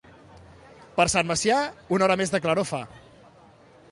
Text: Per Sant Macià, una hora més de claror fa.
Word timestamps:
Per 0.95 1.05
Sant 1.15 1.29
Macià, 1.33 1.59
una 1.97 2.07
hora 2.07 2.17
més 2.23 2.35
de 2.37 2.41
claror 2.47 2.69
fa. 2.73 2.79